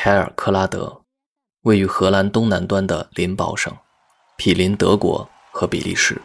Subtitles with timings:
[0.00, 1.00] 凯尔克拉德，
[1.62, 3.76] 位于荷兰东南端的林堡省，
[4.36, 6.22] 毗邻德国和比利时。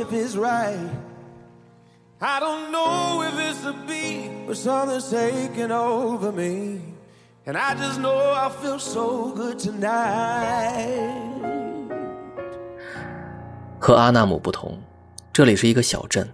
[0.00, 0.78] If it's right.
[2.20, 6.80] I don't know if it's a beat or something's taking over me.
[7.46, 11.10] And I just know I feel so good tonight.
[13.78, 14.78] 和阿纳姆不同，
[15.32, 16.30] 这里是一个小镇。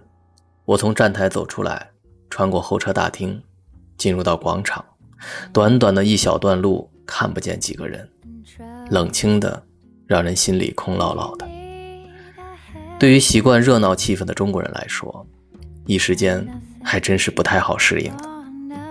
[0.65, 1.89] 我从站台走出来，
[2.29, 3.41] 穿过候车大厅，
[3.97, 4.83] 进入到广场。
[5.53, 8.07] 短短的一小段路，看不见几个人，
[8.89, 9.63] 冷清的，
[10.05, 11.47] 让人心里空落落的。
[12.99, 15.25] 对于习惯热闹气氛的中国人来说，
[15.85, 16.45] 一时间
[16.83, 18.11] 还真是不太好适应。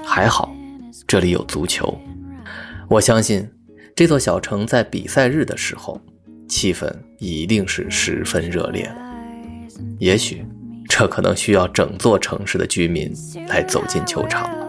[0.04, 0.54] 还好，
[1.08, 1.98] 这里有足球。
[2.88, 3.48] 我相信，
[3.96, 6.00] 这座小城在比赛日的时候，
[6.48, 8.96] 气氛一定是十分热烈的。
[9.98, 10.46] 也许，
[10.88, 13.12] 这可能需要整座城市的居民
[13.48, 14.65] 来走进球场了。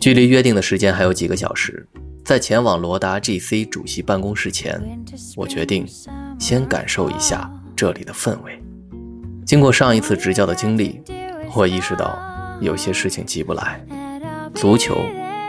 [0.00, 1.86] 距离约定的时间还有几个小时，
[2.26, 4.78] 在前往罗达 GC 主席办公室前，
[5.34, 5.86] 我决定
[6.38, 8.60] 先感受一下这里的氛围。
[9.46, 11.00] 经过上一次执教的经历，
[11.54, 13.84] 我意识到有些事情急不来。
[14.54, 14.96] 足球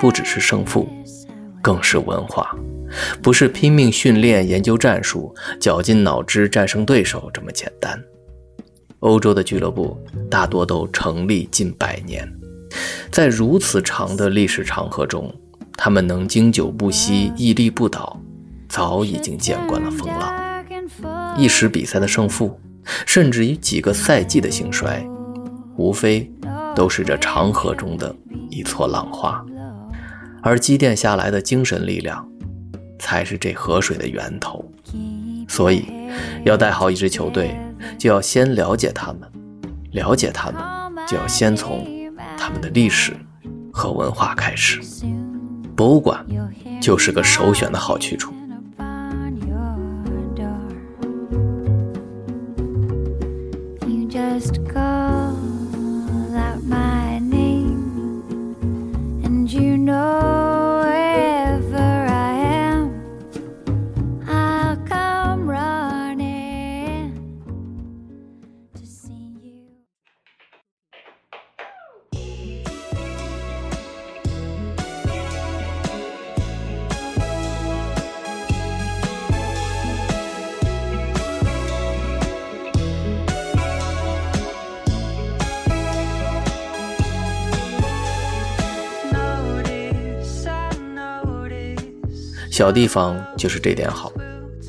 [0.01, 0.87] 不只是胜负，
[1.61, 2.55] 更是文化，
[3.21, 8.01] 不是拼命训练、研究战术、绞尽脑汁战胜对手这么简单。
[8.99, 9.95] 欧洲的俱乐部
[10.29, 12.27] 大多都成立近百年。
[13.11, 15.33] 在如此长的历史长河中，
[15.77, 18.19] 他们能经久不息、屹立不倒，
[18.67, 20.33] 早已经见惯了风浪。
[21.37, 22.59] 一时比赛的胜负，
[23.05, 25.05] 甚至于几个赛季的兴衰，
[25.77, 26.31] 无非
[26.75, 28.13] 都是这长河中的
[28.49, 29.43] 一撮浪花。
[30.43, 32.27] 而积淀下来的精神力量，
[32.99, 34.63] 才是这河水的源头。
[35.47, 35.85] 所以，
[36.43, 37.57] 要带好一支球队，
[37.97, 39.21] 就要先了解他们；
[39.93, 40.61] 了解他们，
[41.07, 41.87] 就要先从。
[42.37, 43.13] 他们的历史
[43.73, 44.79] 和文化开始，
[45.75, 46.23] 博物馆
[46.79, 48.34] 就是个首选的好去处。
[92.55, 94.09] 小地方就是这点好，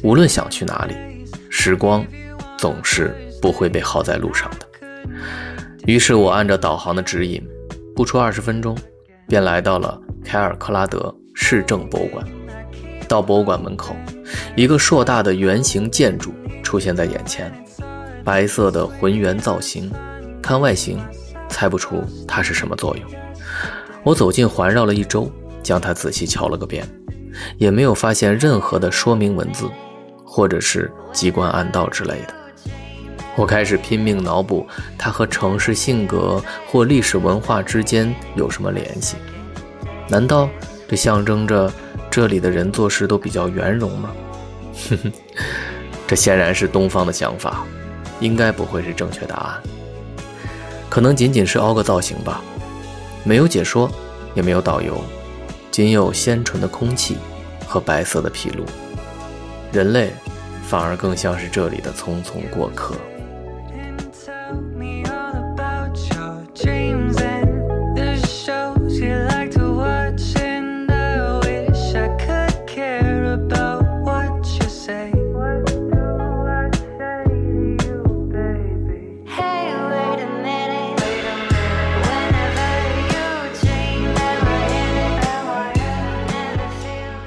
[0.03, 2.05] 无论想去哪里，时光
[2.59, 4.67] 总是不会被耗在路上的。
[5.87, 7.41] 于是我按照导航的指引，
[7.95, 8.77] 不出二十分钟，
[9.29, 12.27] 便来到了凯尔克拉德市政博物馆。
[13.07, 13.95] 到博物馆门口，
[14.57, 17.53] 一个硕大的圆形建筑出现在眼前，
[18.25, 19.93] 白色的浑圆造型，
[20.43, 20.99] 看外形
[21.49, 23.09] 猜不出它是什么作用。
[24.03, 25.31] 我走近环绕了一周，
[25.63, 26.85] 将它仔细瞧了个遍。
[27.59, 29.69] 也没有发现任何的说明文字，
[30.25, 32.35] 或者是机关暗道之类的。
[33.37, 34.67] 我开始拼命脑补
[34.97, 39.17] 它和城市性格或历史文化之间有什么联系？
[40.09, 40.49] 难道
[40.89, 41.71] 这象征着
[42.11, 44.11] 这里的人做事都比较圆融吗？
[44.89, 45.13] 哼哼，
[46.07, 47.67] 这显然是东方的想法，
[48.21, 49.63] 应该不会是正确答案。
[50.89, 52.41] 可能仅仅是凹个造型吧，
[53.23, 53.91] 没有解说，
[54.35, 54.99] 也没有导游。
[55.77, 57.19] 仅有鲜纯的空气
[57.67, 58.65] 和白色的皮路，
[59.71, 60.11] 人类
[60.67, 62.95] 反而更像是这里的匆匆过客。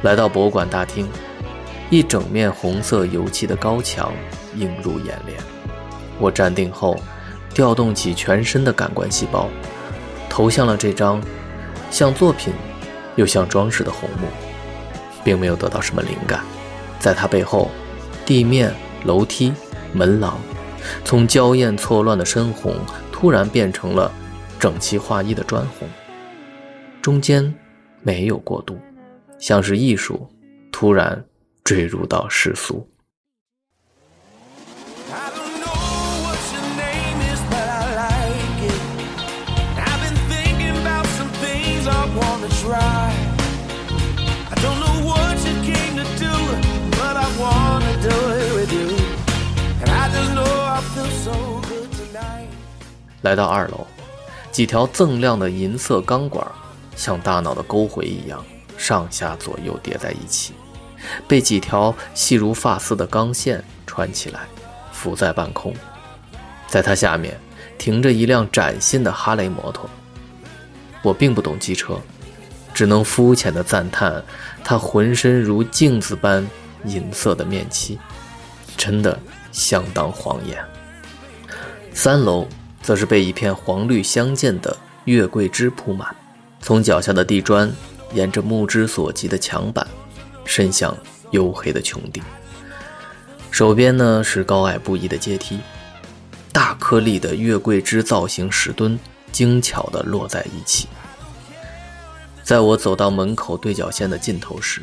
[0.01, 1.07] 来到博物馆大厅，
[1.89, 4.13] 一整面红色油漆的高墙
[4.55, 5.37] 映入眼帘。
[6.19, 6.97] 我站定后，
[7.53, 9.49] 调动起全身的感官细胞，
[10.29, 11.21] 投向了这张
[11.91, 12.53] 像作品
[13.15, 14.27] 又像装饰的红木，
[15.23, 16.41] 并没有得到什么灵感。
[16.99, 17.69] 在它背后，
[18.25, 18.73] 地面、
[19.03, 19.53] 楼梯、
[19.91, 20.37] 门廊，
[21.03, 22.73] 从娇艳错乱的深红，
[23.11, 24.09] 突然变成了
[24.57, 25.89] 整齐划一的砖红，
[27.01, 27.53] 中间
[28.01, 28.77] 没有过渡。
[29.39, 30.29] 像是艺术，
[30.71, 31.25] 突然
[31.63, 32.85] 坠入到世俗。
[53.21, 53.85] 来到二楼，
[54.49, 56.45] 几条锃亮的银色钢管，
[56.95, 58.43] 像大脑的沟回一样。
[58.79, 60.53] 上下左右叠在一起，
[61.27, 64.39] 被几条细如发丝的钢线穿起来，
[64.93, 65.73] 浮在半空。
[66.67, 67.37] 在它下面
[67.77, 69.87] 停着一辆崭新的哈雷摩托。
[71.01, 71.99] 我并不懂机车，
[72.73, 74.23] 只能肤浅的赞叹
[74.63, 76.47] 它浑身如镜子般
[76.85, 77.99] 银色的面漆，
[78.77, 79.19] 真的
[79.51, 80.57] 相当晃眼。
[81.93, 82.47] 三楼
[82.81, 86.15] 则是被一片黄绿相间的月桂枝铺满，
[86.61, 87.69] 从脚下的地砖。
[88.13, 89.87] 沿着目之所及的墙板，
[90.45, 90.95] 伸向
[91.31, 92.23] 黝黑的穹顶。
[93.51, 95.59] 手边呢是高矮不一的阶梯，
[96.51, 98.97] 大颗粒的月桂枝造型石墩
[99.31, 100.87] 精巧地落在一起。
[102.43, 104.81] 在我走到门口对角线的尽头时，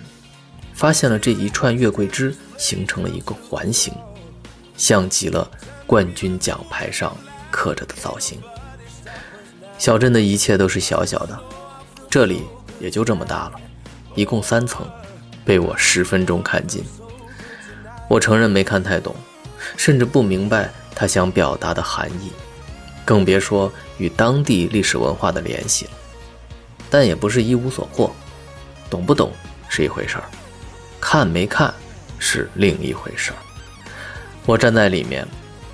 [0.73, 3.93] 发现了这一串月桂枝形成了一个环形，
[4.77, 5.51] 像极了
[5.87, 7.17] 冠军奖牌上
[7.51, 8.39] 刻着的造型。
[9.79, 11.39] 小镇的一切都是小小的，
[12.09, 12.43] 这里。
[12.79, 13.53] 也就这么大了，
[14.15, 14.87] 一共三层，
[15.45, 16.85] 被我十分钟看尽。
[18.09, 19.15] 我承认没看太懂，
[19.77, 22.31] 甚至不明白他想表达的含义，
[23.05, 25.91] 更别说与当地历史文化的联系了。
[26.89, 28.15] 但也不是一无所获，
[28.89, 29.33] 懂不懂
[29.69, 30.25] 是一回事儿，
[31.01, 31.75] 看没看
[32.19, 33.37] 是另一回事儿。
[34.45, 35.27] 我站在里面，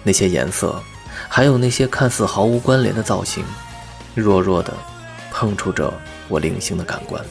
[0.02, 0.82] 那些颜色，
[1.28, 3.44] 还有那些看似毫无关联的造型，
[4.14, 4.72] 弱弱的
[5.30, 5.92] 碰触着。
[6.32, 7.22] 我零星的感官，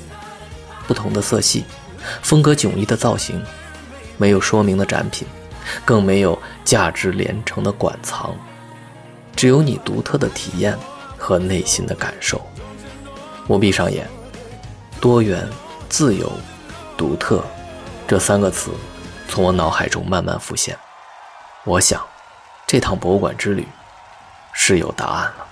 [0.86, 1.65] 不同的色系，
[2.21, 3.44] 风格迥异的造型，
[4.15, 5.27] 没有说明的展品，
[5.83, 8.36] 更没有价值连城的馆藏，
[9.36, 10.77] 只有你独特的体验
[11.18, 12.39] 和内心的感受。
[13.48, 14.07] 我闭上眼，
[15.00, 15.50] 多元、
[15.89, 16.31] 自由、
[16.95, 17.44] 独特，
[18.07, 18.69] 这三个词
[19.27, 20.77] 从我脑海中慢慢浮现。
[21.63, 22.06] 我想，
[22.68, 23.68] 这趟博物馆之旅
[24.53, 25.48] 是有答案了。